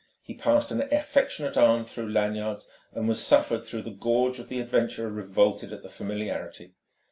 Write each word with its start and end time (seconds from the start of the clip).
He 0.23 0.33
passed 0.33 0.71
an 0.71 0.81
affectionate 0.91 1.57
arm 1.57 1.83
through 1.83 2.09
Lanyard's 2.09 2.67
and 2.91 3.07
was 3.07 3.23
suffered, 3.23 3.67
though 3.67 3.81
the 3.83 3.91
gorge 3.91 4.39
of 4.39 4.49
the 4.49 4.59
adventurer 4.59 5.11
revolted 5.11 5.71
at 5.71 5.83
the 5.83 5.89
familiarity. 5.89 6.73